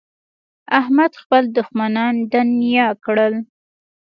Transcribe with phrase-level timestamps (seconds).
[0.79, 3.33] احمد خپل دوښمنان دڼيا کړل.